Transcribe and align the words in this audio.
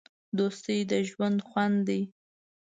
دوستي 0.37 0.77
د 0.91 0.93
ژوند 1.09 1.37
خوند 1.47 1.77
دی. 1.87 2.01